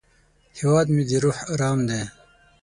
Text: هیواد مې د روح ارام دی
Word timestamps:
هیواد 0.57 0.87
مې 0.93 1.03
د 1.09 1.11
روح 1.23 1.37
ارام 1.53 1.79
دی 1.89 2.01